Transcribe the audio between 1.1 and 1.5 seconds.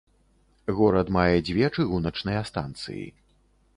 мае